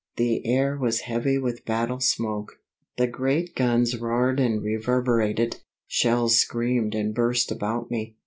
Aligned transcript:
The 0.17 0.43
air 0.47 0.77
was 0.79 1.01
heavy 1.01 1.37
with 1.37 1.63
battle 1.63 1.99
smoke; 1.99 2.53
the 2.97 3.05
great 3.05 3.53
guns 3.53 3.95
roared 3.95 4.39
and 4.39 4.63
reverberated; 4.63 5.57
shells 5.85 6.39
screamed 6.39 6.95
and 6.95 7.13
burst 7.13 7.51
about 7.51 7.91
me. 7.91 8.15